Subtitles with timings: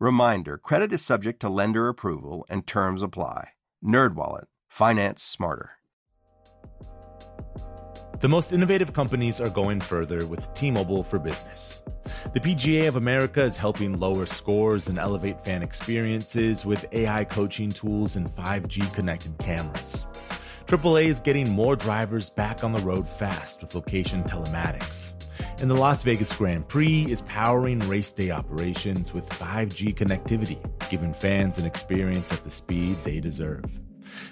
[0.00, 3.48] Reminder, credit is subject to lender approval and terms apply.
[3.84, 5.72] NerdWallet, finance smarter.
[8.20, 11.82] The most innovative companies are going further with T-Mobile for Business.
[12.32, 17.68] The PGA of America is helping lower scores and elevate fan experiences with AI coaching
[17.68, 20.06] tools and 5G connected cameras.
[20.66, 25.17] AAA is getting more drivers back on the road fast with location telematics.
[25.58, 31.12] And the Las Vegas Grand Prix is powering race day operations with 5G connectivity, giving
[31.12, 33.64] fans an experience at the speed they deserve.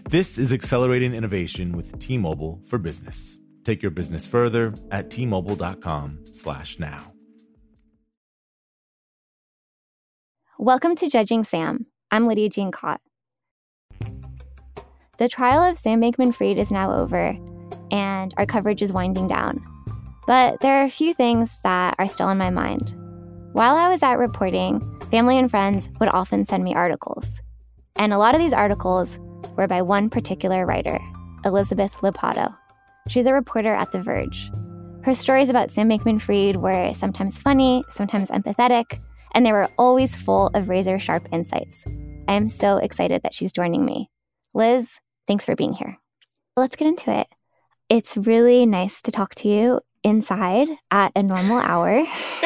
[0.08, 3.36] This is accelerating innovation with T-Mobile for Business.
[3.64, 7.12] Take your business further at t-mobile.com/now.
[10.58, 11.86] Welcome to Judging Sam.
[12.10, 13.00] I'm Lidia Jean Kott.
[15.18, 17.36] The trial of Sam Bankman Fried is now over,
[17.90, 19.62] and our coverage is winding down.
[20.26, 22.94] But there are a few things that are still in my mind.
[23.52, 27.40] While I was at reporting, family and friends would often send me articles.
[27.94, 29.18] And a lot of these articles
[29.56, 30.98] were by one particular writer,
[31.44, 32.54] Elizabeth Lopatto.
[33.08, 34.50] She's a reporter at The Verge.
[35.04, 39.00] Her stories about Sam Bankman Fried were sometimes funny, sometimes empathetic,
[39.34, 41.84] and they were always full of razor sharp insights.
[42.26, 44.10] I am so excited that she's joining me.
[44.52, 45.98] Liz, thanks for being here.
[46.56, 47.28] Let's get into it.
[47.88, 52.04] It's really nice to talk to you inside at a normal hour.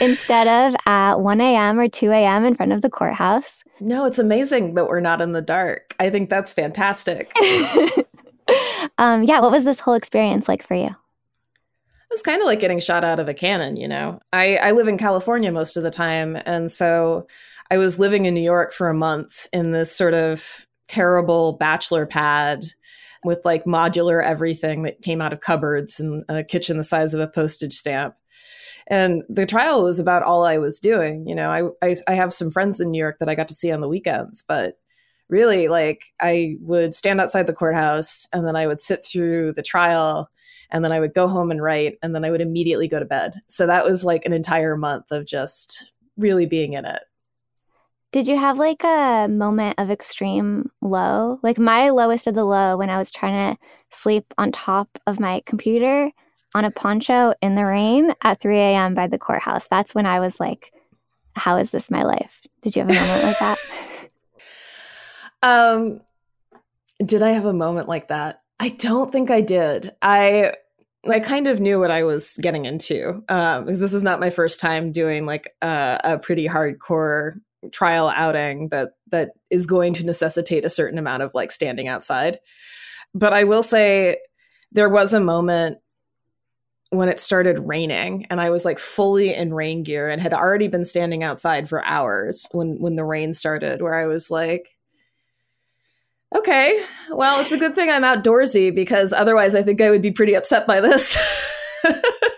[0.00, 1.80] Instead of at 1 a.m.
[1.80, 2.44] or 2 a.m.
[2.44, 3.64] in front of the courthouse.
[3.80, 5.96] No, it's amazing that we're not in the dark.
[5.98, 7.32] I think that's fantastic.
[8.98, 10.86] um, yeah, what was this whole experience like for you?
[10.86, 10.94] It
[12.12, 14.20] was kind of like getting shot out of a cannon, you know.
[14.32, 17.26] I, I live in California most of the time, and so
[17.72, 22.06] I was living in New York for a month in this sort of terrible bachelor
[22.06, 22.64] pad
[23.24, 27.20] with like modular everything that came out of cupboards and a kitchen the size of
[27.20, 28.14] a postage stamp
[28.88, 31.26] and the trial was about all I was doing.
[31.26, 33.54] You know, I, I, I have some friends in New York that I got to
[33.54, 34.78] see on the weekends, but
[35.28, 39.62] really, like, I would stand outside the courthouse and then I would sit through the
[39.62, 40.30] trial
[40.70, 43.04] and then I would go home and write and then I would immediately go to
[43.04, 43.34] bed.
[43.48, 47.02] So that was like an entire month of just really being in it.
[48.16, 51.38] Did you have like a moment of extreme low?
[51.42, 53.60] Like my lowest of the low when I was trying to
[53.90, 56.10] sleep on top of my computer
[56.54, 58.94] on a poncho in the rain at 3 a.m.
[58.94, 59.68] by the courthouse.
[59.68, 60.72] That's when I was like,
[61.34, 62.40] how is this my life?
[62.62, 63.58] Did you have a moment like that?
[65.42, 66.00] Um,
[67.04, 68.40] did I have a moment like that?
[68.58, 69.90] I don't think I did.
[70.00, 70.54] I
[71.06, 74.30] I kind of knew what I was getting into um, because this is not my
[74.30, 77.40] first time doing like uh, a pretty hardcore
[77.72, 82.38] trial outing that that is going to necessitate a certain amount of like standing outside.
[83.14, 84.18] But I will say
[84.72, 85.78] there was a moment
[86.90, 90.68] when it started raining and I was like fully in rain gear and had already
[90.68, 94.76] been standing outside for hours when when the rain started where I was like
[96.34, 100.12] okay well it's a good thing I'm outdoorsy because otherwise I think I would be
[100.12, 101.16] pretty upset by this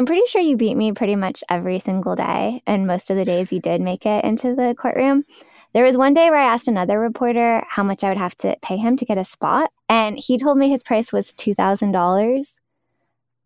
[0.00, 3.24] I'm pretty sure you beat me pretty much every single day and most of the
[3.26, 5.26] days you did make it into the courtroom
[5.74, 8.56] there was one day where I asked another reporter how much I would have to
[8.62, 11.92] pay him to get a spot, and he told me his price was two thousand
[11.92, 12.58] dollars.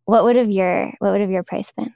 [0.07, 1.93] What would have your what would have your price been?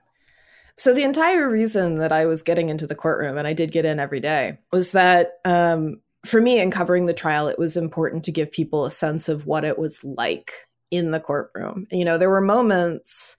[0.77, 3.87] So the entire reason that I was getting into the courtroom, and I did get
[3.87, 8.23] in every day, was that um, for me in covering the trial, it was important
[8.25, 10.53] to give people a sense of what it was like
[10.91, 11.87] in the courtroom.
[11.91, 13.38] You know, there were moments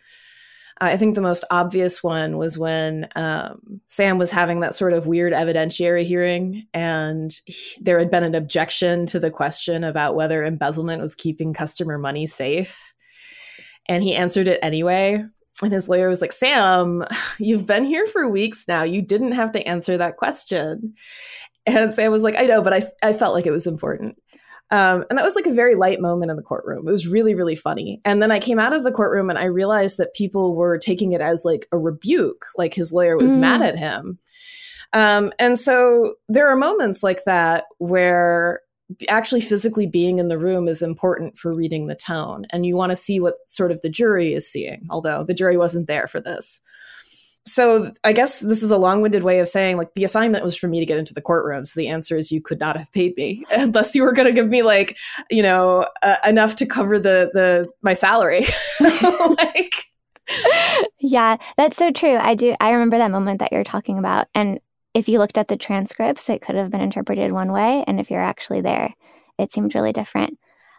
[0.81, 5.07] I think the most obvious one was when um, Sam was having that sort of
[5.07, 10.43] weird evidentiary hearing, and he, there had been an objection to the question about whether
[10.43, 12.93] embezzlement was keeping customer money safe.
[13.87, 15.23] And he answered it anyway.
[15.61, 17.03] And his lawyer was like, Sam,
[17.39, 18.83] you've been here for weeks now.
[18.83, 20.93] You didn't have to answer that question.
[21.65, 24.15] And Sam was like, I know, but I, I felt like it was important.
[24.71, 26.87] Um, and that was like a very light moment in the courtroom.
[26.87, 27.99] It was really, really funny.
[28.05, 31.11] And then I came out of the courtroom and I realized that people were taking
[31.11, 33.39] it as like a rebuke, like his lawyer was mm.
[33.39, 34.19] mad at him.
[34.93, 38.61] Um, and so there are moments like that where
[39.07, 42.91] actually physically being in the room is important for reading the tone and you want
[42.91, 46.19] to see what sort of the jury is seeing although the jury wasn't there for
[46.19, 46.59] this
[47.45, 50.67] so i guess this is a long-winded way of saying like the assignment was for
[50.67, 53.15] me to get into the courtroom so the answer is you could not have paid
[53.17, 54.97] me unless you were going to give me like
[55.29, 58.45] you know uh, enough to cover the the my salary
[59.37, 59.73] like
[60.99, 64.59] yeah that's so true i do i remember that moment that you're talking about and
[64.93, 67.83] if you looked at the transcripts, it could have been interpreted one way.
[67.87, 68.93] And if you're actually there,
[69.37, 70.37] it seemed really different.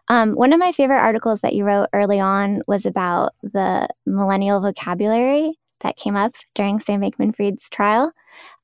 [0.08, 4.60] Um, one of my favorite articles that you wrote early on was about the millennial
[4.60, 8.12] vocabulary that came up during Sam Bankman Fried's trial.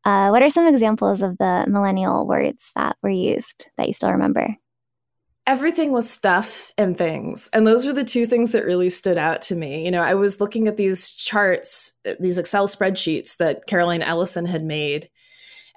[0.04, 4.12] Uh, what are some examples of the millennial words that were used that you still
[4.12, 4.48] remember?
[5.48, 7.48] Everything was stuff and things.
[7.52, 9.84] And those were the two things that really stood out to me.
[9.84, 14.64] You know, I was looking at these charts, these Excel spreadsheets that Caroline Ellison had
[14.64, 15.08] made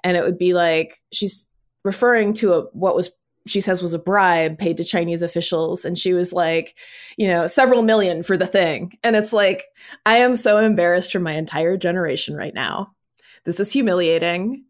[0.04, 1.46] and it would be like she's
[1.84, 3.10] referring to a what was
[3.46, 5.84] she says was a bribe paid to Chinese officials.
[5.84, 6.78] And she was like,
[7.16, 8.92] you know, several million for the thing.
[9.02, 9.64] And it's like,
[10.06, 12.92] I am so embarrassed for my entire generation right now.
[13.44, 14.64] This is humiliating.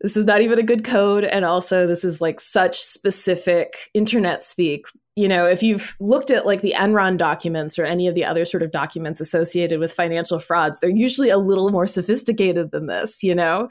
[0.00, 1.24] This is not even a good code.
[1.24, 4.86] And also, this is like such specific internet speak.
[5.14, 8.44] You know, if you've looked at like the Enron documents or any of the other
[8.44, 13.22] sort of documents associated with financial frauds, they're usually a little more sophisticated than this,
[13.22, 13.68] you know?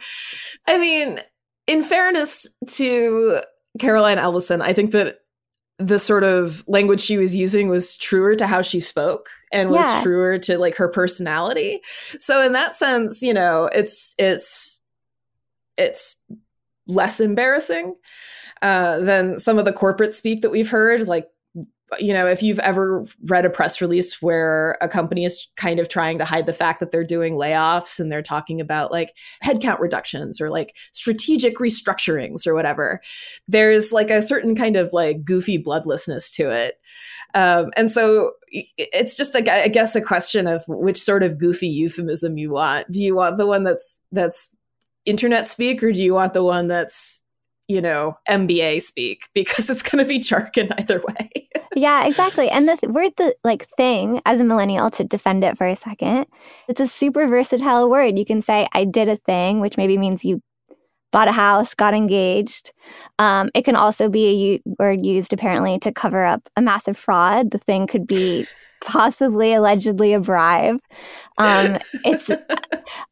[0.68, 1.20] I mean,
[1.68, 3.42] in fairness to
[3.80, 5.20] Caroline Ellison, I think that
[5.78, 9.86] the sort of language she was using was truer to how she spoke and was
[9.86, 10.02] yeah.
[10.04, 11.82] truer to like her personality.
[12.20, 14.84] So in that sense, you know, it's it's
[15.78, 16.18] it's
[16.88, 17.96] less embarrassing
[18.62, 21.28] uh, than some of the corporate speak that we've heard, like
[22.00, 25.90] you know, if you've ever read a press release where a company is kind of
[25.90, 29.80] trying to hide the fact that they're doing layoffs and they're talking about like headcount
[29.80, 33.02] reductions or like strategic restructurings or whatever,
[33.48, 36.76] there's like a certain kind of like goofy bloodlessness to it.
[37.34, 41.68] Um, and so it's just, a, I guess, a question of which sort of goofy
[41.68, 42.92] euphemism you want.
[42.92, 44.56] Do you want the one that's that's
[45.06, 47.21] internet speak, or do you want the one that's
[47.72, 51.50] you know, MBA speak because it's going to be jargon either way.
[51.76, 52.50] yeah, exactly.
[52.50, 55.76] And the th- word, the like thing, as a millennial, to defend it for a
[55.76, 56.26] second,
[56.68, 58.20] it's a super versatile word.
[58.20, 60.42] You can say, I did a thing, which maybe means you
[61.12, 62.72] bought a house, got engaged.
[63.20, 66.98] Um, it can also be a u- word used apparently to cover up a massive
[66.98, 67.52] fraud.
[67.52, 68.46] The thing could be
[68.82, 70.80] possibly allegedly a bribe.
[71.38, 72.30] Um, it's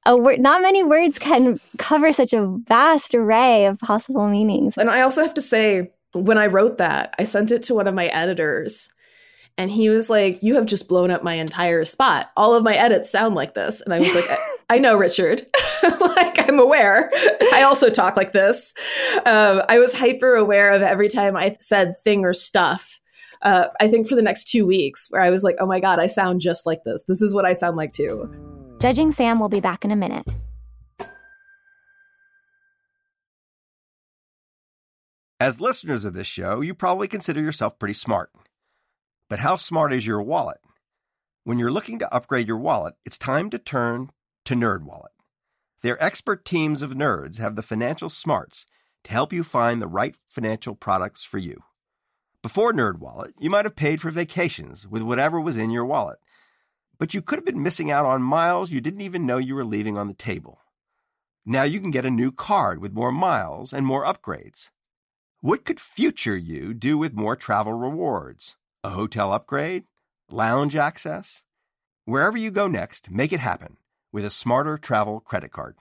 [0.06, 0.40] a word.
[0.40, 4.76] Not many words can cover such a vast array of possible meanings.
[4.78, 7.88] And I also have to say, when I wrote that, I sent it to one
[7.88, 8.90] of my editors.
[9.60, 12.32] And he was like, You have just blown up my entire spot.
[12.36, 13.82] All of my edits sound like this.
[13.82, 15.46] And I was like, I, I know, Richard.
[15.84, 17.12] like, I'm aware.
[17.54, 18.74] I also talk like this.
[19.26, 23.00] Um, I was hyper aware of every time I said thing or stuff
[23.42, 26.00] uh, I think for the next two weeks, where I was like, oh my God,
[26.00, 27.04] I sound just like this.
[27.08, 28.30] This is what I sound like too.
[28.80, 30.28] Judging Sam will be back in a minute.
[35.40, 38.30] As listeners of this show, you probably consider yourself pretty smart.
[39.30, 40.58] But how smart is your wallet?
[41.44, 44.10] When you're looking to upgrade your wallet, it's time to turn
[44.46, 45.14] to NerdWallet.
[45.82, 48.66] Their expert teams of nerds have the financial smarts
[49.04, 51.62] to help you find the right financial products for you.
[52.42, 56.18] Before NerdWallet, you might have paid for vacations with whatever was in your wallet,
[56.98, 59.64] but you could have been missing out on miles you didn't even know you were
[59.64, 60.60] leaving on the table.
[61.46, 64.70] Now you can get a new card with more miles and more upgrades.
[65.42, 68.58] What could future you do with more travel rewards?
[68.82, 69.84] A hotel upgrade?
[70.32, 71.44] Lounge access?
[72.06, 73.76] Wherever you go next, make it happen
[74.14, 75.76] with a smarter travel credit card.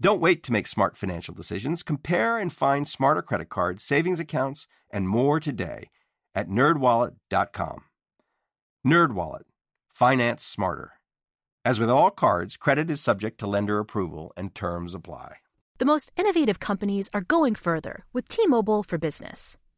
[0.00, 1.84] Don't wait to make smart financial decisions.
[1.84, 5.90] Compare and find smarter credit cards, savings accounts, and more today
[6.34, 7.84] at nerdwallet.com.
[8.84, 9.44] NerdWallet.
[9.92, 10.94] Finance smarter.
[11.64, 15.36] As with all cards, credit is subject to lender approval and terms apply.
[15.78, 19.56] The most innovative companies are going further with T-Mobile for Business.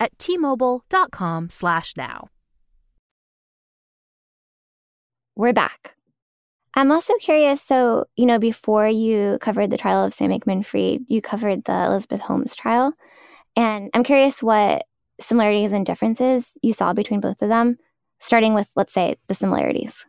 [0.00, 2.28] at t-mobile.com/now.
[5.36, 5.94] We're back.
[6.76, 7.62] I'm also curious.
[7.62, 11.86] So, you know, before you covered the trial of Sam Bankman Fried, you covered the
[11.86, 12.94] Elizabeth Holmes trial.
[13.56, 14.84] And I'm curious what
[15.20, 17.78] similarities and differences you saw between both of them,
[18.18, 20.04] starting with, let's say, the similarities.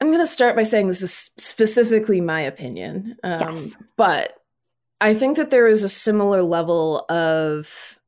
[0.00, 3.16] I'm going to start by saying this is specifically my opinion.
[3.24, 3.72] Um, yes.
[3.96, 4.32] But
[5.00, 7.98] I think that there is a similar level of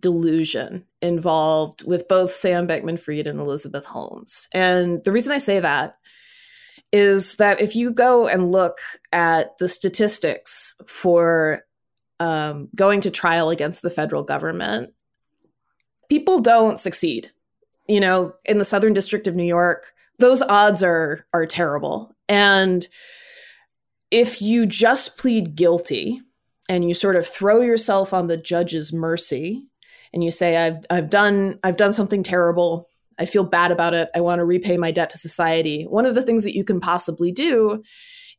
[0.00, 4.48] delusion involved with both Sam Bankman Fried and Elizabeth Holmes.
[4.52, 5.96] And the reason I say that
[6.92, 8.78] is that if you go and look
[9.12, 11.62] at the statistics for
[12.20, 14.92] um, going to trial against the federal government,
[16.08, 17.30] people don't succeed.
[17.88, 22.14] You know, in the Southern District of New York, those odds are are terrible.
[22.28, 22.86] And
[24.10, 26.20] if you just plead guilty
[26.68, 29.66] and you sort of throw yourself on the judge's mercy
[30.12, 34.08] and you say I've I've done I've done something terrible, I feel bad about it,
[34.14, 35.84] I want to repay my debt to society.
[35.84, 37.82] One of the things that you can possibly do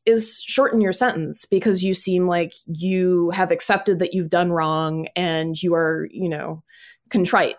[0.06, 5.06] is shorten your sentence because you seem like you have accepted that you've done wrong
[5.18, 6.64] and you are, you know,
[7.10, 7.56] contrite.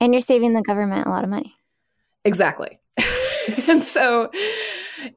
[0.00, 1.54] And you're saving the government a lot of money.
[2.24, 2.80] Exactly.
[3.68, 4.30] and so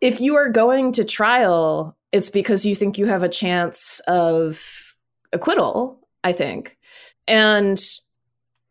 [0.01, 4.61] if you are going to trial, it's because you think you have a chance of
[5.31, 6.77] acquittal, I think.
[7.29, 7.79] And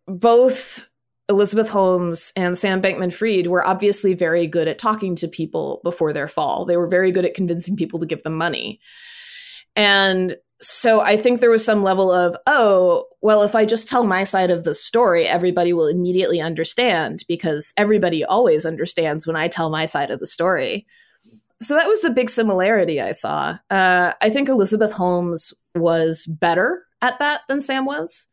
[0.07, 0.89] both
[1.29, 6.13] Elizabeth Holmes and Sam Bankman Fried were obviously very good at talking to people before
[6.13, 6.65] their fall.
[6.65, 8.81] They were very good at convincing people to give them money.
[9.77, 14.05] And so I think there was some level of, oh, well, if I just tell
[14.05, 19.49] my side of the story, everybody will immediately understand because everybody always understands when I
[19.49, 20.87] tell my side of the story.
[21.61, 23.57] So that was the big similarity I saw.
[23.71, 28.29] Uh, I think Elizabeth Holmes was better at that than Sam was.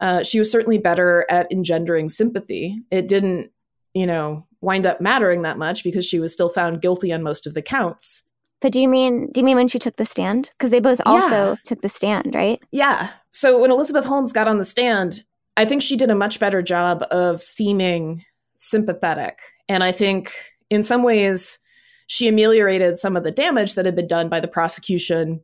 [0.00, 2.82] Uh, she was certainly better at engendering sympathy.
[2.90, 3.50] It didn't,
[3.94, 7.46] you know, wind up mattering that much because she was still found guilty on most
[7.46, 8.24] of the counts.
[8.60, 10.50] But do you mean do you mean when she took the stand?
[10.56, 11.54] Because they both also yeah.
[11.64, 12.62] took the stand, right?
[12.70, 13.10] Yeah.
[13.30, 15.24] So when Elizabeth Holmes got on the stand,
[15.56, 18.24] I think she did a much better job of seeming
[18.56, 19.38] sympathetic.
[19.68, 20.32] And I think
[20.70, 21.58] in some ways
[22.06, 25.42] she ameliorated some of the damage that had been done by the prosecution.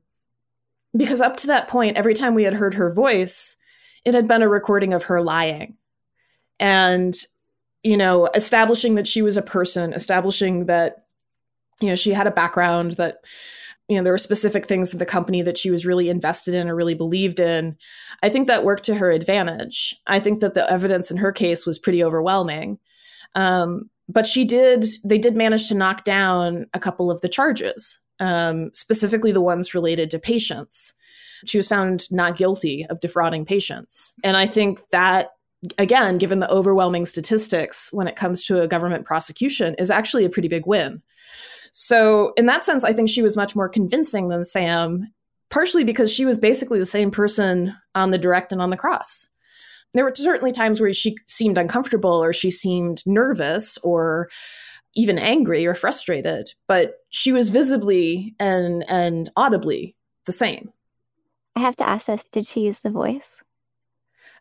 [0.96, 3.56] Because up to that point, every time we had heard her voice,
[4.04, 5.76] it had been a recording of her lying.
[6.58, 7.14] And,
[7.82, 11.02] you know, establishing that she was a person, establishing that
[11.82, 13.18] you know, she had a background that,
[13.88, 16.68] you know, there were specific things in the company that she was really invested in
[16.68, 17.76] or really believed in.
[18.22, 19.94] I think that worked to her advantage.
[20.06, 22.78] I think that the evidence in her case was pretty overwhelming.
[23.34, 27.98] Um, but she did, they did manage to knock down a couple of the charges,
[28.20, 30.94] um, specifically the ones related to patients.
[31.44, 34.14] She was found not guilty of defrauding patients.
[34.22, 35.30] And I think that
[35.78, 40.30] again, given the overwhelming statistics when it comes to a government prosecution, is actually a
[40.30, 41.02] pretty big win.
[41.72, 45.12] So, in that sense, I think she was much more convincing than Sam,
[45.50, 49.28] partially because she was basically the same person on the direct and on the cross.
[49.94, 54.28] There were certainly times where she seemed uncomfortable or she seemed nervous or
[54.94, 59.96] even angry or frustrated, but she was visibly and and audibly
[60.26, 60.72] the same.
[61.56, 63.36] I have to ask this, did she use the voice?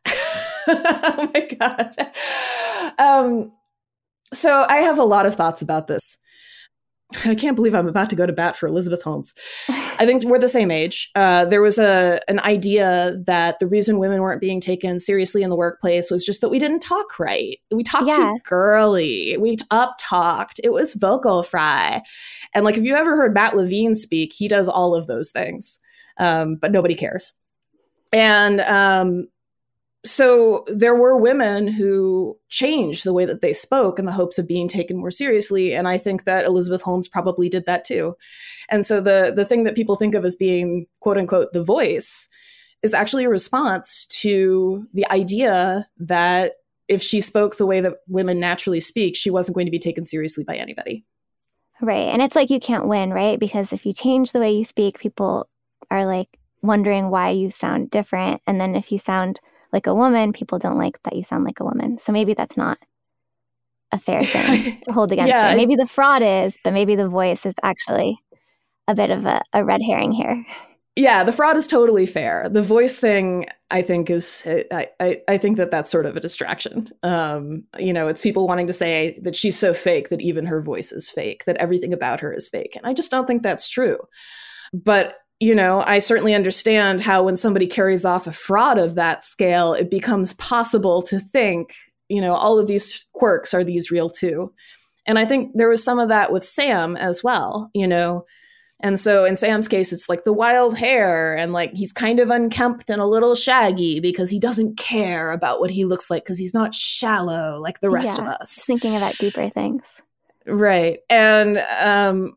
[0.08, 1.96] oh my god.
[2.98, 3.52] Um
[4.34, 6.18] so I have a lot of thoughts about this.
[7.26, 9.34] I can't believe I'm about to go to bat for Elizabeth Holmes.
[9.70, 11.10] I think we're the same age.
[11.16, 15.50] Uh, there was a an idea that the reason women weren't being taken seriously in
[15.50, 17.60] the workplace was just that we didn't talk right.
[17.72, 18.34] We talked yeah.
[18.34, 19.38] too girly.
[19.38, 20.60] We up talked.
[20.64, 22.02] It was vocal fry.
[22.54, 25.80] And like, if you ever heard Matt Levine speak, he does all of those things,
[26.18, 27.34] um, but nobody cares.
[28.14, 29.28] And um,
[30.04, 34.48] so there were women who changed the way that they spoke in the hopes of
[34.48, 35.74] being taken more seriously.
[35.74, 38.16] And i think that elizabeth holmes probably did that too.
[38.70, 42.28] And so the the thing that people think of as being quote unquote the voice
[42.82, 46.54] is actually a response to the idea that
[46.88, 50.04] if she spoke the way that women naturally speak she wasn't going to be taken
[50.04, 51.06] seriously by anybody.
[51.80, 52.08] Right.
[52.08, 53.40] And it's like you can't win right?
[53.40, 55.48] Because if you change the way you speak people
[55.92, 59.40] are like wondering why you sound different and then if you sound
[59.72, 61.98] like a woman, people don't like that you sound like a woman.
[61.98, 62.78] So maybe that's not
[63.92, 65.52] a fair thing to hold against yeah.
[65.52, 65.58] her.
[65.58, 68.18] Maybe the fraud is, but maybe the voice is actually
[68.88, 70.44] a bit of a, a red herring here.
[70.98, 72.50] Yeah, the fraud is totally fair.
[72.50, 76.20] The voice thing, I think, is I, I, I think that that's sort of a
[76.20, 76.90] distraction.
[77.02, 80.62] Um, you know, it's people wanting to say that she's so fake that even her
[80.62, 83.70] voice is fake, that everything about her is fake, and I just don't think that's
[83.70, 84.00] true.
[84.74, 89.26] But you know, I certainly understand how when somebody carries off a fraud of that
[89.26, 91.74] scale, it becomes possible to think,
[92.10, 94.54] you know, all of these quirks are these real too.
[95.08, 97.72] And I think there was some of that with Sam as well.
[97.74, 98.24] You know,
[98.82, 102.30] And so in Sam's case, it's like the wild hair and like he's kind of
[102.30, 106.40] unkempt and a little shaggy because he doesn't care about what he looks like because
[106.40, 108.66] he's not shallow like the rest yeah, of us.
[108.66, 109.84] Thinking about deeper things.
[110.48, 111.00] Right.
[111.10, 112.34] And, um,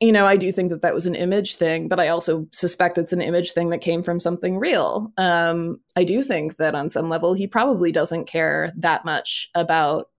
[0.00, 2.98] you know, I do think that that was an image thing, but I also suspect
[2.98, 5.12] it's an image thing that came from something real.
[5.16, 10.10] Um, I do think that on some level, he probably doesn't care that much about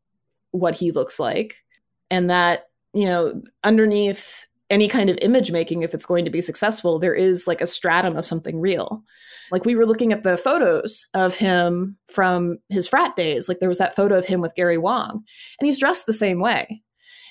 [0.51, 1.63] what he looks like.
[2.11, 6.41] And that, you know, underneath any kind of image making, if it's going to be
[6.41, 9.01] successful, there is like a stratum of something real.
[9.49, 13.47] Like we were looking at the photos of him from his frat days.
[13.47, 16.39] Like there was that photo of him with Gary Wang, and he's dressed the same
[16.39, 16.83] way.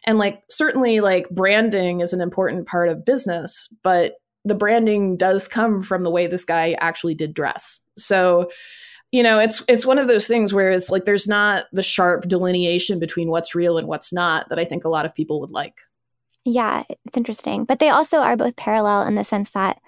[0.08, 5.46] And like certainly like branding is an important part of business, but the branding does
[5.46, 7.80] come from the way this guy actually did dress.
[7.98, 8.48] So,
[9.12, 12.26] you know, it's it's one of those things where it's like there's not the sharp
[12.26, 15.50] delineation between what's real and what's not that I think a lot of people would
[15.50, 15.82] like.
[16.42, 17.66] Yeah, it's interesting.
[17.66, 19.78] But they also are both parallel in the sense that,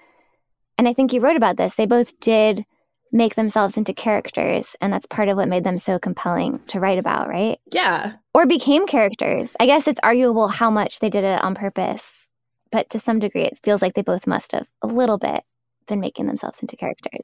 [0.77, 2.63] and I think you wrote about this, they both did
[3.11, 4.75] make themselves into characters.
[4.81, 7.59] And that's part of what made them so compelling to write about, right?
[7.71, 8.13] Yeah.
[8.33, 9.55] Or became characters.
[9.59, 12.29] I guess it's arguable how much they did it on purpose.
[12.71, 15.43] But to some degree, it feels like they both must have a little bit
[15.87, 17.21] been making themselves into characters.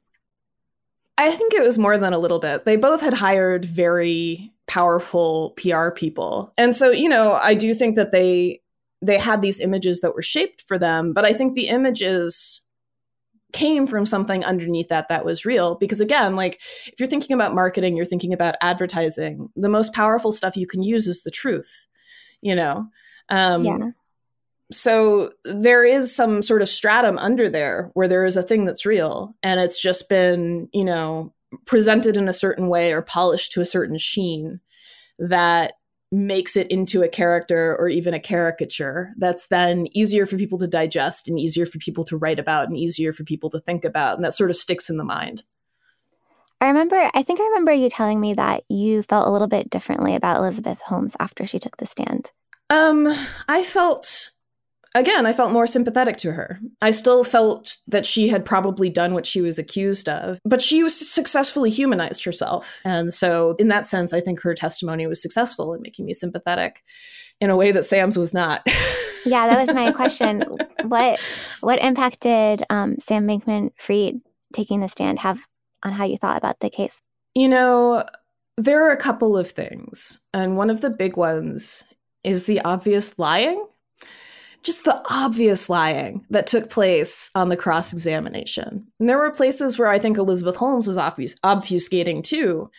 [1.16, 2.64] I think it was more than a little bit.
[2.64, 6.52] They both had hired very powerful PR people.
[6.58, 8.60] And so, you know, I do think that they
[9.00, 12.62] they had these images that were shaped for them, but I think the images
[13.52, 17.54] came from something underneath that that was real because again like if you're thinking about
[17.54, 21.86] marketing you're thinking about advertising the most powerful stuff you can use is the truth
[22.42, 22.86] you know
[23.30, 23.90] um yeah.
[24.70, 28.84] so there is some sort of stratum under there where there is a thing that's
[28.84, 31.32] real and it's just been you know
[31.64, 34.60] presented in a certain way or polished to a certain sheen
[35.18, 35.74] that
[36.10, 40.66] makes it into a character or even a caricature that's then easier for people to
[40.66, 44.16] digest and easier for people to write about and easier for people to think about
[44.16, 45.42] and that sort of sticks in the mind.
[46.60, 49.70] I remember i think i remember you telling me that you felt a little bit
[49.70, 52.32] differently about elizabeth holmes after she took the stand.
[52.68, 53.06] Um
[53.48, 54.30] i felt
[54.98, 56.60] again, I felt more sympathetic to her.
[56.82, 60.82] I still felt that she had probably done what she was accused of, but she
[60.82, 62.80] was successfully humanized herself.
[62.84, 66.82] And so, in that sense, I think her testimony was successful in making me sympathetic
[67.40, 68.62] in a way that Sam's was not.
[69.24, 70.42] yeah, that was my question.
[70.84, 71.20] what
[71.60, 74.20] what impact did um, Sam Bankman Fried
[74.52, 75.46] taking the stand have
[75.82, 77.00] on how you thought about the case?
[77.34, 78.04] You know,
[78.56, 81.84] there are a couple of things, and one of the big ones
[82.24, 83.64] is the obvious lying
[84.62, 88.86] just the obvious lying that took place on the cross examination.
[88.98, 92.70] And there were places where I think Elizabeth Holmes was obfus- obfuscating too.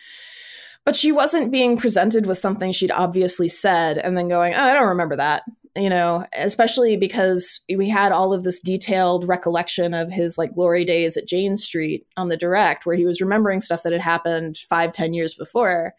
[0.84, 4.72] But she wasn't being presented with something she'd obviously said and then going, oh, I
[4.72, 5.42] don't remember that.
[5.76, 10.84] You know, especially because we had all of this detailed recollection of his like glory
[10.84, 14.58] days at Jane Street on the direct, where he was remembering stuff that had happened
[14.68, 15.94] five, ten years before.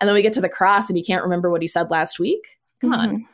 [0.00, 2.20] And then we get to the cross and he can't remember what he said last
[2.20, 2.58] week.
[2.80, 3.00] Come mm-hmm.
[3.00, 3.26] on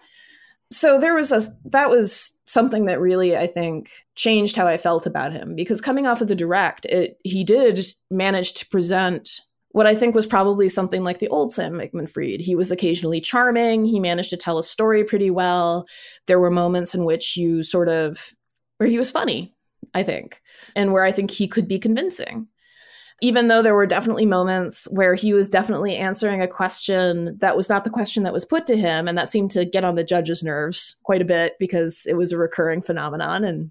[0.72, 5.06] so there was a that was something that really i think changed how i felt
[5.06, 9.86] about him because coming off of the direct it he did manage to present what
[9.86, 13.84] i think was probably something like the old sam fried he was occasionally charming.
[13.84, 15.86] He managed to tell a story pretty well.
[16.26, 18.32] There were moments in which you sort of
[18.78, 19.54] where he was funny
[19.94, 20.40] i think
[20.74, 22.48] and where i think he could be convincing
[23.20, 27.68] even though there were definitely moments where he was definitely answering a question that was
[27.68, 30.04] not the question that was put to him and that seemed to get on the
[30.04, 33.70] judge's nerves quite a bit because it was a recurring phenomenon and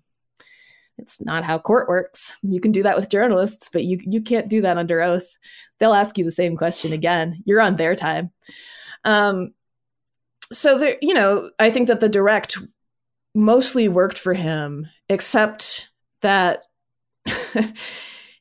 [0.98, 2.38] it's not how court works.
[2.44, 5.28] You can do that with journalists but you you can't do that under oath.
[5.80, 7.42] They'll ask you the same question again.
[7.46, 8.32] You're on their time.
[9.04, 9.54] Um
[10.52, 12.58] so there you know i think that the direct
[13.34, 15.90] mostly worked for him except
[16.22, 16.64] that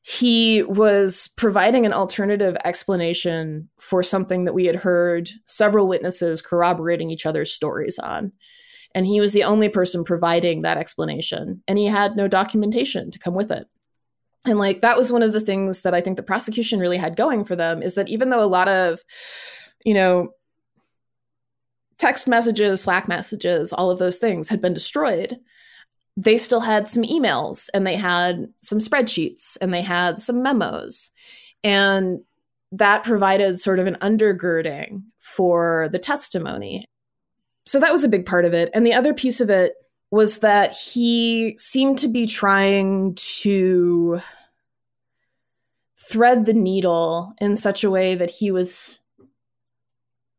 [0.02, 7.10] he was providing an alternative explanation for something that we had heard several witnesses corroborating
[7.10, 8.32] each other's stories on.
[8.94, 13.18] And he was the only person providing that explanation, and he had no documentation to
[13.18, 13.66] come with it.
[14.46, 17.14] And like that was one of the things that I think the prosecution really had
[17.14, 19.00] going for them is that even though a lot of,
[19.84, 20.30] you know,
[21.98, 25.36] text messages, Slack messages, all of those things had been destroyed,
[26.20, 31.12] they still had some emails and they had some spreadsheets and they had some memos.
[31.64, 32.20] And
[32.72, 36.84] that provided sort of an undergirding for the testimony.
[37.64, 38.68] So that was a big part of it.
[38.74, 39.74] And the other piece of it
[40.10, 44.20] was that he seemed to be trying to
[45.96, 49.00] thread the needle in such a way that he was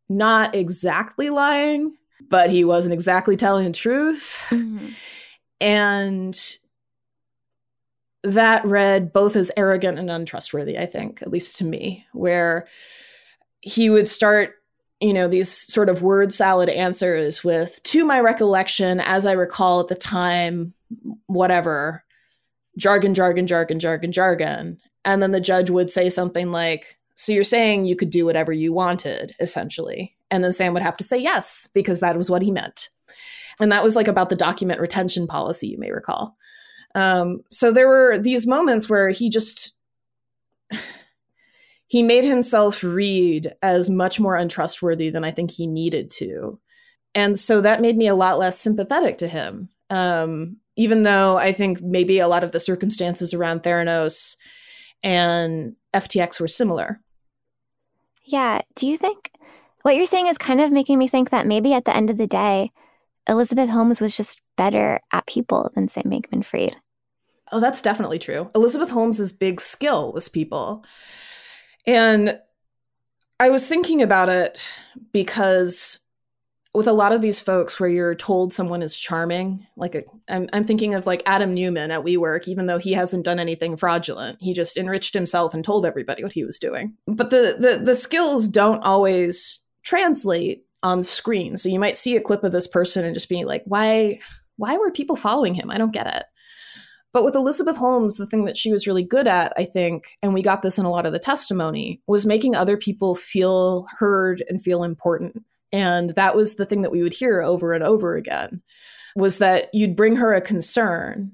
[0.09, 1.95] not exactly lying,
[2.29, 4.45] but he wasn't exactly telling the truth.
[4.49, 4.89] Mm-hmm
[5.61, 6.37] and
[8.23, 12.67] that read both as arrogant and untrustworthy, I think, at least to me, where
[13.61, 14.55] he would start,
[14.99, 19.79] you know, these sort of word salad answers with, to my recollection, as I recall
[19.79, 20.73] at the time,
[21.27, 22.03] whatever,
[22.77, 24.77] jargon, jargon, jargon, jargon, jargon.
[25.03, 28.51] And then the judge would say something like, So you're saying you could do whatever
[28.51, 30.15] you wanted, essentially.
[30.29, 32.89] And then Sam would have to say yes, because that was what he meant.
[33.59, 36.35] And that was like about the document retention policy, you may recall.
[36.95, 39.77] Um, so there were these moments where he just
[41.87, 46.59] he made himself read as much more untrustworthy than I think he needed to.
[47.13, 49.69] And so that made me a lot less sympathetic to him.
[49.89, 54.37] Um, even though I think maybe a lot of the circumstances around Theranos
[55.03, 57.01] and FTX were similar.
[58.23, 58.61] Yeah.
[58.75, 59.31] Do you think
[59.81, 62.17] what you're saying is kind of making me think that maybe at the end of
[62.17, 62.71] the day,
[63.27, 66.75] Elizabeth Holmes was just better at people than Sam Bankman Fried?
[67.51, 68.49] Oh, that's definitely true.
[68.55, 70.85] Elizabeth Holmes's big skill was people.
[71.85, 72.39] And
[73.39, 74.61] I was thinking about it
[75.11, 75.99] because
[76.73, 80.03] with a lot of these folks where you're told someone is charming, like i
[80.33, 83.75] am I'm thinking of like Adam Neumann at WeWork, even though he hasn't done anything
[83.75, 86.93] fraudulent, he just enriched himself and told everybody what he was doing.
[87.07, 91.57] But the the, the skills don't always translate on screen.
[91.57, 94.19] So you might see a clip of this person and just be like, why
[94.57, 95.71] why were people following him?
[95.71, 96.23] I don't get it.
[97.13, 100.33] But with Elizabeth Holmes, the thing that she was really good at, I think, and
[100.33, 104.43] we got this in a lot of the testimony, was making other people feel heard
[104.47, 105.43] and feel important.
[105.73, 108.61] And that was the thing that we would hear over and over again
[109.15, 111.33] was that you'd bring her a concern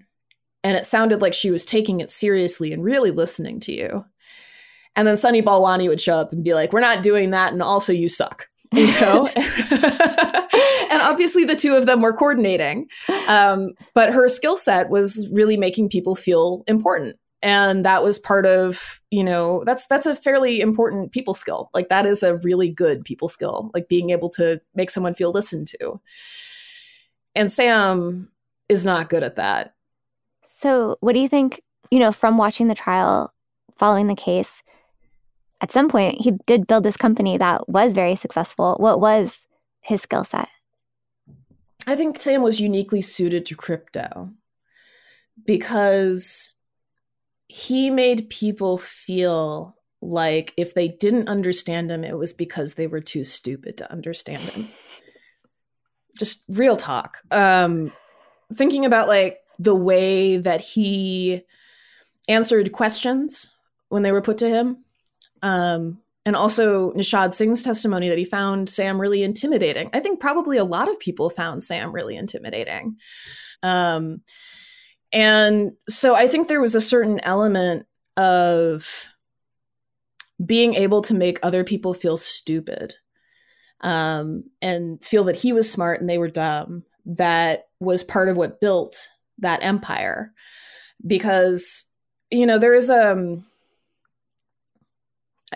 [0.63, 4.05] and it sounded like she was taking it seriously and really listening to you.
[4.95, 7.61] And then Sunny Balwani would show up and be like, "We're not doing that and
[7.61, 9.27] also you suck." You know?
[9.35, 12.87] and obviously the two of them were coordinating.
[13.27, 17.17] Um, but her skill set was really making people feel important.
[17.43, 21.69] And that was part of, you know, that's that's a fairly important people skill.
[21.73, 25.31] Like that is a really good people skill, like being able to make someone feel
[25.31, 26.01] listened to.
[27.35, 28.29] And Sam
[28.69, 29.75] is not good at that.
[30.43, 33.31] So, what do you think, you know, from watching the trial,
[33.75, 34.63] following the case,
[35.61, 38.75] at some point he did build this company that was very successful.
[38.79, 39.47] What was
[39.81, 40.49] his skill set?
[41.85, 44.31] I think Sam was uniquely suited to crypto
[45.45, 46.53] because
[47.47, 52.99] he made people feel like if they didn't understand him, it was because they were
[52.99, 54.67] too stupid to understand him.
[56.19, 57.19] Just real talk.
[57.31, 57.91] Um,
[58.53, 61.43] thinking about like the way that he
[62.27, 63.53] answered questions
[63.89, 64.83] when they were put to him.
[65.41, 69.89] Um, and also Nishad Singh's testimony that he found Sam really intimidating.
[69.93, 72.97] I think probably a lot of people found Sam really intimidating.
[73.63, 74.21] Um,
[75.13, 77.85] and so I think there was a certain element
[78.17, 79.05] of
[80.45, 82.95] being able to make other people feel stupid
[83.81, 88.35] um, and feel that he was smart and they were dumb that was part of
[88.35, 90.33] what built that empire
[91.05, 91.85] because
[92.29, 93.45] you know there is um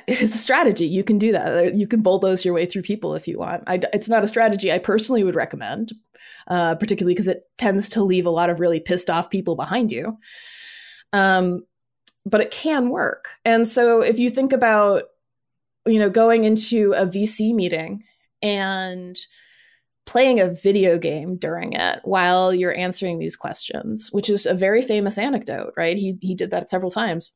[0.08, 0.86] it is a strategy.
[0.86, 1.76] You can do that.
[1.76, 3.64] You can bulldoze your way through people if you want.
[3.68, 5.92] I, it's not a strategy I personally would recommend,
[6.48, 9.92] uh, particularly because it tends to leave a lot of really pissed off people behind
[9.92, 10.18] you.
[11.12, 11.66] Um,
[12.26, 13.30] but it can work.
[13.44, 15.04] And so if you think about,
[15.86, 18.04] you know, going into a VC meeting
[18.42, 19.18] and
[20.06, 24.82] playing a video game during it while you're answering these questions, which is a very
[24.82, 25.98] famous anecdote, right?
[25.98, 27.32] He he did that several times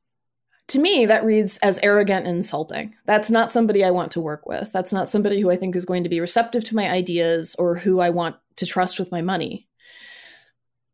[0.69, 2.95] to me, that reads as arrogant and insulting.
[3.05, 4.71] That's not somebody I want to work with.
[4.71, 7.75] That's not somebody who I think is going to be receptive to my ideas or
[7.75, 9.67] who I want to trust with my money.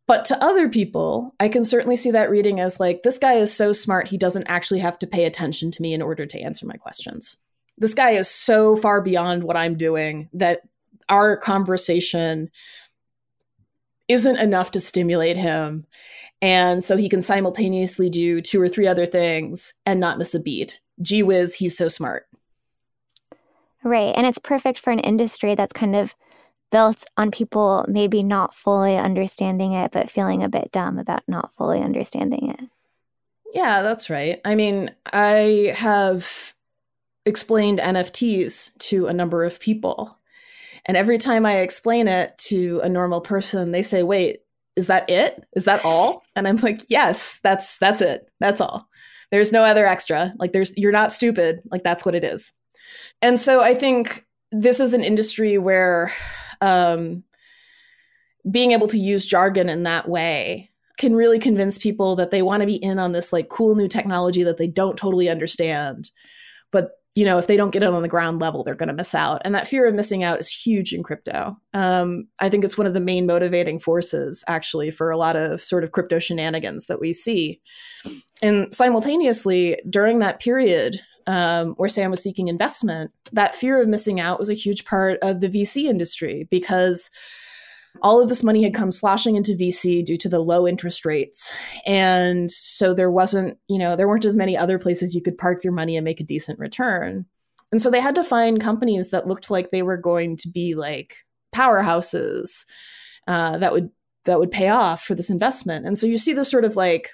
[0.08, 3.54] But to other people, I can certainly see that reading as like, this guy is
[3.56, 6.66] so smart, he doesn't actually have to pay attention to me in order to answer
[6.66, 7.38] my questions.
[7.78, 10.64] This guy is so far beyond what I'm doing that
[11.08, 12.50] our conversation
[14.10, 15.86] isn't enough to stimulate him.
[16.42, 20.40] And so he can simultaneously do two or three other things and not miss a
[20.40, 20.80] beat.
[21.02, 22.28] Gee whiz, he's so smart.
[23.84, 24.14] Right.
[24.16, 26.16] And it's perfect for an industry that's kind of
[26.72, 31.52] built on people maybe not fully understanding it, but feeling a bit dumb about not
[31.58, 32.70] fully understanding it.
[33.54, 34.40] Yeah, that's right.
[34.46, 36.56] I mean, I have
[37.26, 40.18] explained NFTs to a number of people.
[40.86, 44.42] And every time I explain it to a normal person, they say, wait,
[44.76, 45.44] is that it?
[45.56, 46.24] Is that all?
[46.36, 48.30] And I'm like, yes, that's that's it.
[48.40, 48.88] That's all.
[49.32, 50.34] There's no other extra.
[50.38, 51.62] Like there's you're not stupid.
[51.72, 52.54] Like that's what it is.
[53.22, 56.12] And so I think this is an industry where
[56.62, 57.24] um
[58.50, 62.62] being able to use jargon in that way can really convince people that they want
[62.62, 66.10] to be in on this like cool new technology that they don't totally understand.
[66.72, 68.96] But you know, if they don't get it on the ground level, they're going to
[68.96, 69.42] miss out.
[69.44, 71.58] And that fear of missing out is huge in crypto.
[71.74, 75.62] Um, I think it's one of the main motivating forces, actually, for a lot of
[75.62, 77.60] sort of crypto shenanigans that we see.
[78.42, 84.20] And simultaneously, during that period um, where Sam was seeking investment, that fear of missing
[84.20, 87.10] out was a huge part of the VC industry because
[88.02, 91.54] all of this money had come sloshing into VC due to the low interest rates.
[91.86, 95.64] And so there wasn't, you know, there weren't as many other places you could park
[95.64, 97.26] your money and make a decent return.
[97.72, 100.74] And so they had to find companies that looked like they were going to be
[100.76, 101.18] like
[101.54, 102.66] powerhouses
[103.28, 103.90] uh, that would
[104.26, 105.86] that would pay off for this investment.
[105.86, 107.12] And so you see this sort of like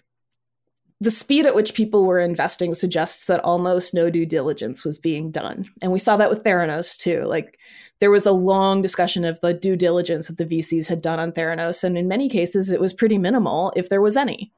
[0.99, 5.29] the speed at which people were investing suggests that almost no due diligence was being
[5.29, 5.69] done.
[5.81, 7.23] And we saw that with Theranos too.
[7.25, 7.59] Like
[7.99, 11.31] there was a long discussion of the due diligence that the VCs had done on
[11.31, 11.83] Theranos.
[11.83, 14.51] And in many cases, it was pretty minimal, if there was any.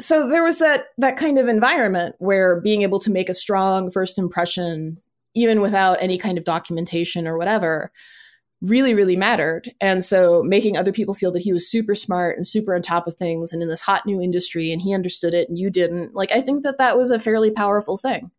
[0.00, 3.90] So there was that that kind of environment where being able to make a strong
[3.90, 4.98] first impression,
[5.34, 7.92] even without any kind of documentation or whatever,
[8.62, 9.72] really, really mattered.
[9.80, 13.06] And so making other people feel that he was super smart and super on top
[13.06, 16.14] of things and in this hot new industry and he understood it and you didn't,
[16.14, 18.30] like, I think that that was a fairly powerful thing.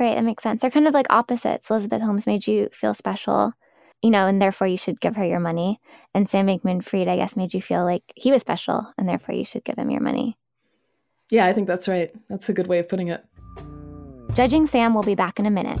[0.00, 0.60] Right, that makes sense.
[0.60, 1.68] They're kind of like opposites.
[1.70, 3.52] Elizabeth Holmes made you feel special,
[4.00, 5.80] you know, and therefore you should give her your money.
[6.14, 9.34] And Sam Bankman Fried, I guess, made you feel like he was special and therefore
[9.34, 10.38] you should give him your money.
[11.30, 12.10] Yeah, I think that's right.
[12.30, 13.22] That's a good way of putting it.
[14.32, 15.80] Judging Sam will be back in a minute.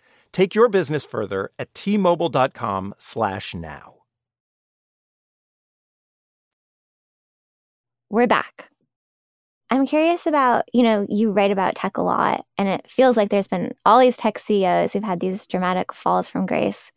[0.31, 3.95] Take your business further at tmobile.com slash now.
[8.09, 8.69] We're back.
[9.69, 13.29] I'm curious about, you know, you write about tech a lot, and it feels like
[13.29, 16.91] there's been all these tech CEOs who've had these dramatic falls from grace.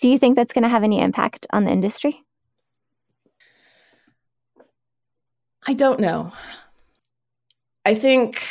[0.00, 2.24] Do you think that's going to have any impact on the industry?
[5.66, 6.32] I don't know.
[7.84, 8.42] I think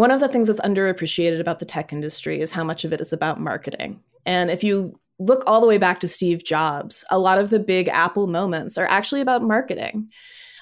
[0.00, 3.02] one of the things that's underappreciated about the tech industry is how much of it
[3.02, 4.00] is about marketing.
[4.24, 7.58] And if you look all the way back to Steve Jobs, a lot of the
[7.58, 10.08] big Apple moments are actually about marketing.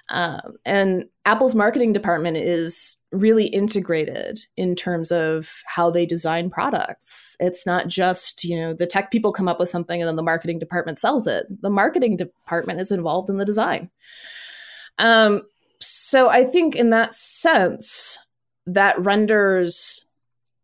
[0.09, 7.37] Um, and Apple's marketing department is really integrated in terms of how they design products.
[7.39, 10.23] It's not just, you know, the tech people come up with something and then the
[10.25, 11.47] marketing department sells it.
[11.63, 13.89] The marketing department is involved in the design.
[14.99, 15.43] Um,
[15.79, 18.19] so I think in that sense,
[18.75, 20.05] that renders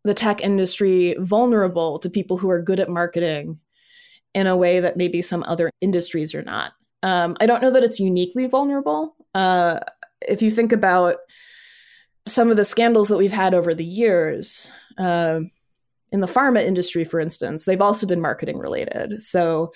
[0.03, 3.59] the tech industry vulnerable to people who are good at marketing
[4.33, 6.73] in a way that maybe some other industries are not.
[7.01, 9.15] Um, I don't know that it's uniquely vulnerable.
[9.33, 9.79] Uh,
[10.27, 11.17] if you think about
[12.27, 15.41] some of the scandals that we've had over the years, uh,
[16.11, 19.21] in the pharma industry, for instance, they've also been marketing related.
[19.21, 19.73] So,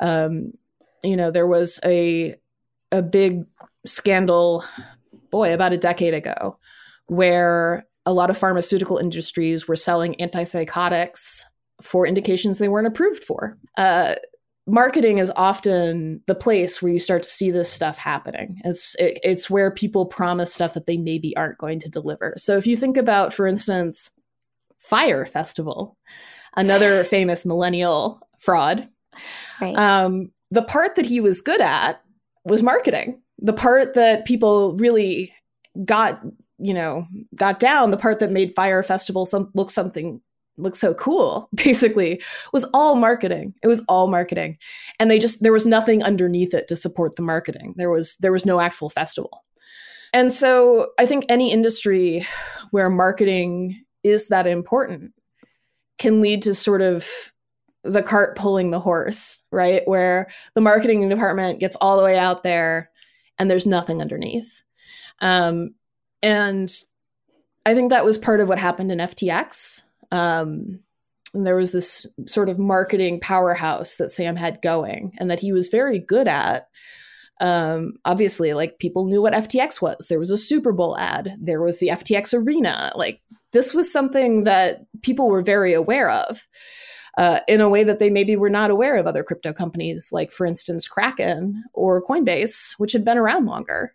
[0.00, 0.52] um,
[1.02, 2.36] you know, there was a
[2.92, 3.44] a big
[3.84, 4.64] scandal,
[5.30, 6.58] boy, about a decade ago,
[7.06, 11.42] where a lot of pharmaceutical industries were selling antipsychotics
[11.82, 13.58] for indications they weren't approved for.
[13.76, 14.14] Uh,
[14.66, 18.60] marketing is often the place where you start to see this stuff happening.
[18.64, 22.34] It's it, it's where people promise stuff that they maybe aren't going to deliver.
[22.36, 24.10] So if you think about, for instance,
[24.78, 25.96] Fyre Festival,
[26.56, 28.88] another famous millennial fraud.
[29.60, 29.76] Right.
[29.76, 32.00] Um, the part that he was good at
[32.44, 33.20] was marketing.
[33.38, 35.32] The part that people really
[35.84, 36.20] got,
[36.58, 40.20] you know, got down, the part that made Fyre Festival some, look something
[40.58, 42.18] look so cool basically
[42.50, 44.56] was all marketing it was all marketing
[44.98, 48.32] and they just there was nothing underneath it to support the marketing there was there
[48.32, 49.44] was no actual festival
[50.14, 52.26] and so i think any industry
[52.70, 55.12] where marketing is that important
[55.98, 57.06] can lead to sort of
[57.82, 59.82] the cart pulling the horse, right?
[59.86, 62.90] Where the marketing department gets all the way out there
[63.38, 64.62] and there's nothing underneath.
[65.20, 65.74] Um,
[66.26, 66.74] and
[67.64, 69.84] I think that was part of what happened in FTX.
[70.10, 70.80] Um,
[71.32, 75.52] and there was this sort of marketing powerhouse that Sam had going and that he
[75.52, 76.66] was very good at.
[77.40, 80.08] Um, obviously, like people knew what FTX was.
[80.08, 82.92] There was a Super Bowl ad, there was the FTX Arena.
[82.96, 83.20] Like
[83.52, 86.48] this was something that people were very aware of.
[87.16, 90.30] Uh, in a way that they maybe were not aware of other crypto companies, like,
[90.30, 93.94] for instance, Kraken or Coinbase, which had been around longer.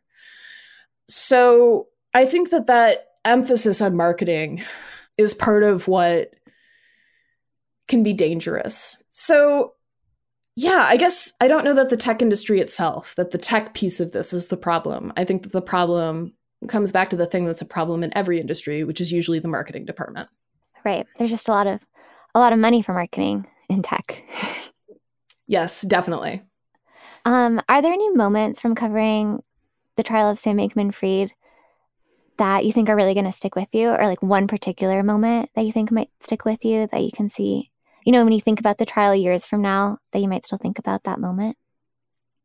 [1.07, 4.63] So I think that that emphasis on marketing
[5.17, 6.33] is part of what
[7.87, 8.97] can be dangerous.
[9.09, 9.73] So,
[10.55, 13.99] yeah, I guess I don't know that the tech industry itself, that the tech piece
[13.99, 15.13] of this is the problem.
[15.15, 16.33] I think that the problem
[16.67, 19.47] comes back to the thing that's a problem in every industry, which is usually the
[19.47, 20.29] marketing department.
[20.83, 21.07] Right.
[21.17, 21.79] There's just a lot of
[22.33, 24.23] a lot of money for marketing in tech.
[25.47, 26.41] yes, definitely.
[27.25, 29.43] Um, are there any moments from covering
[29.97, 31.33] the trial of Sam Bankman Fried
[32.41, 35.51] that you think are really going to stick with you, or like one particular moment
[35.53, 37.69] that you think might stick with you that you can see?
[38.03, 40.57] You know, when you think about the trial years from now, that you might still
[40.57, 41.55] think about that moment?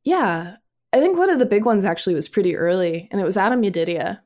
[0.04, 0.56] Yeah.
[0.92, 3.62] I think one of the big ones actually was pretty early, and it was Adam
[3.62, 4.20] Yedidia.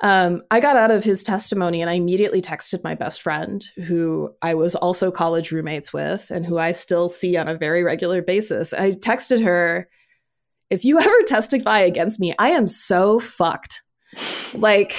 [0.00, 4.34] Um, I got out of his testimony and I immediately texted my best friend, who
[4.40, 8.22] I was also college roommates with and who I still see on a very regular
[8.22, 8.72] basis.
[8.72, 9.88] I texted her,
[10.70, 13.82] if you ever testify against me, I am so fucked.
[14.54, 14.94] Like,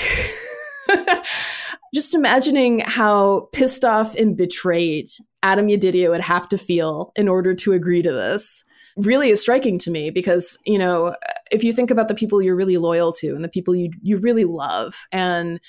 [1.94, 5.08] just imagining how pissed off and betrayed
[5.44, 8.64] Adam Yedidia would have to feel in order to agree to this
[8.98, 11.16] really is striking to me because you know
[11.52, 14.18] if you think about the people you're really loyal to and the people you you
[14.18, 15.60] really love and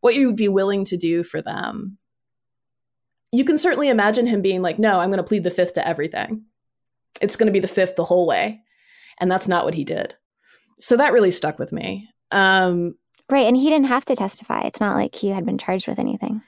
[0.00, 1.98] what you would be willing to do for them
[3.30, 5.86] you can certainly imagine him being like no i'm going to plead the fifth to
[5.86, 6.44] everything.
[7.20, 8.62] It's going to be the fifth the whole way.
[9.20, 10.14] And that's not what he did.
[10.78, 12.94] So that really stuck with me um,
[13.30, 15.98] right and he didn't have to testify it's not like he had been charged with
[15.98, 16.42] anything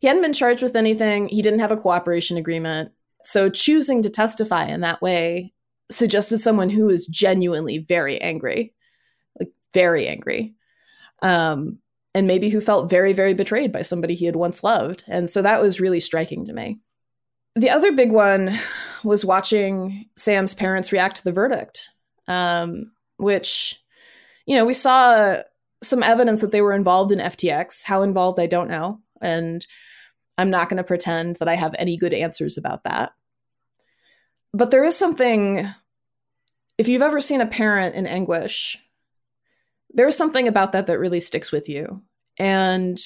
[0.00, 2.92] he hadn't been charged with anything he didn't have a cooperation agreement
[3.24, 5.52] so choosing to testify in that way
[5.90, 8.72] suggested someone who was genuinely very angry,
[9.38, 10.54] like very angry.
[11.22, 11.78] Um,
[12.14, 15.04] and maybe who felt very, very betrayed by somebody he had once loved.
[15.06, 16.80] And so that was really striking to me.
[17.54, 18.58] The other big one
[19.04, 21.90] was watching Sam's parents react to the verdict,
[22.26, 23.79] um, which,
[24.50, 25.36] you know, we saw
[25.80, 27.84] some evidence that they were involved in FTX.
[27.84, 28.98] How involved, I don't know.
[29.22, 29.64] And
[30.36, 33.12] I'm not going to pretend that I have any good answers about that.
[34.52, 35.72] But there is something
[36.78, 38.76] if you've ever seen a parent in anguish,
[39.90, 42.02] there's something about that that really sticks with you.
[42.36, 42.98] And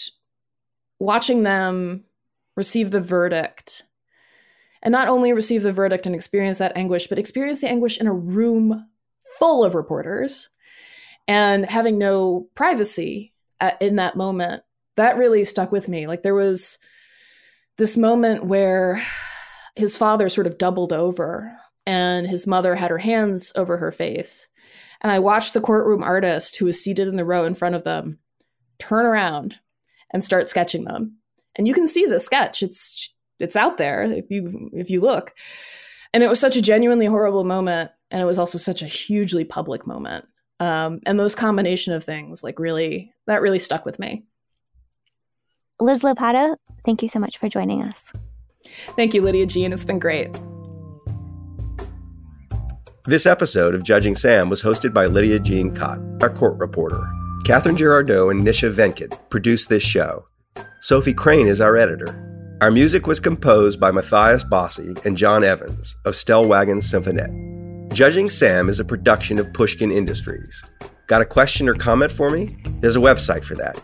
[0.98, 2.04] watching them
[2.56, 3.82] receive the verdict,
[4.82, 8.06] and not only receive the verdict and experience that anguish, but experience the anguish in
[8.06, 8.86] a room
[9.38, 10.48] full of reporters
[11.26, 14.62] and having no privacy at, in that moment,
[14.96, 16.06] that really stuck with me.
[16.06, 16.78] Like there was
[17.76, 19.02] this moment where
[19.74, 21.56] his father sort of doubled over
[21.86, 24.48] and his mother had her hands over her face.
[25.00, 27.84] And I watched the courtroom artist who was seated in the row in front of
[27.84, 28.18] them
[28.78, 29.56] turn around
[30.12, 31.18] and start sketching them.
[31.56, 32.62] And you can see the sketch.
[32.62, 35.34] It's it's out there if you if you look.
[36.12, 39.44] And it was such a genuinely horrible moment and it was also such a hugely
[39.44, 40.26] public moment.
[40.64, 44.24] Um, and those combination of things like really that really stuck with me.
[45.78, 48.12] Liz Lopatto, thank you so much for joining us.
[48.96, 49.74] Thank you, Lidia Jean.
[49.74, 50.34] It's been great.
[53.04, 57.06] This episode of Judging Sam was hosted by Lidia Jean Kott, our court reporter.
[57.44, 60.24] Catherine Girardeau and Nisha Venkat produced this show.
[60.80, 62.58] Sophie Crane is our editor.
[62.62, 67.53] Our music was composed by Matthias Bossi and John Evans of Stellwagen Symphonette.
[67.94, 70.64] Judging Sam is a production of Pushkin Industries.
[71.06, 72.56] Got a question or comment for me?
[72.80, 73.80] There's a website for that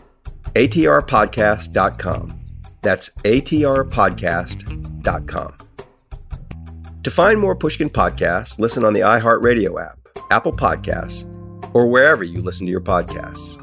[0.53, 2.37] atrpodcast.com.
[2.81, 5.57] That's atrpodcast.com.
[7.03, 9.97] To find more Pushkin podcasts, listen on the iHeartRadio app,
[10.29, 11.23] Apple Podcasts,
[11.73, 13.57] or wherever you listen to your podcasts.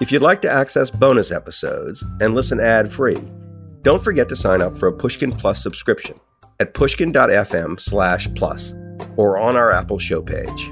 [0.00, 3.22] If you'd like to access bonus episodes and listen ad free,
[3.82, 6.18] don't forget to sign up for a Pushkin Plus subscription.
[6.60, 8.72] at pushkin.fm slash plus
[9.16, 10.70] or on our Apple show page.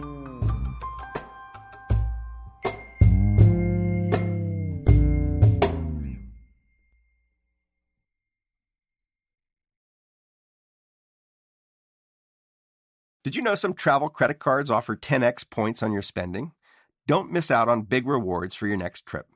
[13.25, 16.53] Did you know some travel credit cards offer 10x points on your spending?
[17.07, 19.27] Don't miss out on big rewards for your next trip.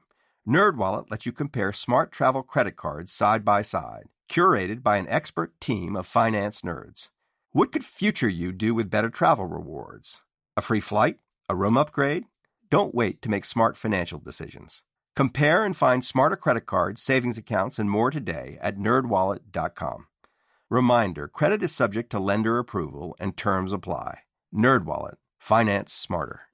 [0.46, 5.58] NerdWallet lets you compare smart travel credit cards side by side, curated by an expert
[5.58, 7.08] team of finance nerds.
[7.52, 10.20] What could future you do with better travel rewards?
[10.58, 11.18] A free flight?
[11.48, 12.24] A room upgrade?
[12.68, 14.82] Don't wait to make smart financial decisions.
[15.16, 20.08] Compare and find smarter credit cards, savings accounts, and more today at nerdwallet.com.
[20.68, 24.18] Reminder, credit is subject to lender approval and terms apply.
[24.54, 26.47] NerdWallet, finance smarter.